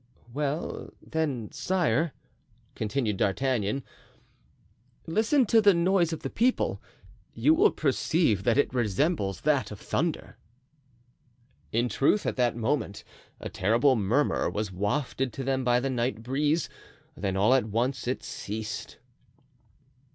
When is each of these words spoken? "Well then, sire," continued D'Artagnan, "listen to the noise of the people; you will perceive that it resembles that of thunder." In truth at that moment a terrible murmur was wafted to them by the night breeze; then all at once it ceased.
"Well 0.33 0.89
then, 0.99 1.51
sire," 1.51 2.13
continued 2.73 3.17
D'Artagnan, 3.17 3.83
"listen 5.05 5.45
to 5.45 5.61
the 5.61 5.75
noise 5.75 6.11
of 6.11 6.21
the 6.21 6.29
people; 6.31 6.81
you 7.35 7.53
will 7.53 7.69
perceive 7.69 8.43
that 8.43 8.57
it 8.57 8.73
resembles 8.73 9.41
that 9.41 9.69
of 9.69 9.79
thunder." 9.79 10.39
In 11.71 11.87
truth 11.87 12.25
at 12.25 12.35
that 12.37 12.55
moment 12.55 13.03
a 13.39 13.47
terrible 13.47 13.95
murmur 13.95 14.49
was 14.49 14.71
wafted 14.71 15.31
to 15.33 15.43
them 15.43 15.63
by 15.63 15.79
the 15.79 15.91
night 15.91 16.23
breeze; 16.23 16.67
then 17.15 17.37
all 17.37 17.53
at 17.53 17.65
once 17.65 18.07
it 18.07 18.23
ceased. 18.23 18.97